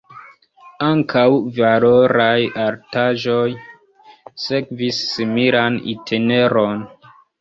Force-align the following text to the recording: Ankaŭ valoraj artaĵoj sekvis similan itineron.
Ankaŭ 0.85 1.25
valoraj 1.57 2.39
artaĵoj 2.63 3.45
sekvis 4.47 5.03
similan 5.13 5.79
itineron. 5.95 6.83